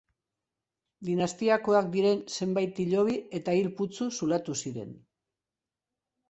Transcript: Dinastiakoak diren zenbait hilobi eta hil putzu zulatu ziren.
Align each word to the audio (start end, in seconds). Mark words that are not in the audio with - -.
Dinastiakoak 1.09 1.91
diren 1.95 2.23
zenbait 2.37 2.81
hilobi 2.85 3.19
eta 3.41 3.55
hil 3.59 3.69
putzu 3.83 4.09
zulatu 4.21 4.57
ziren. 4.65 4.97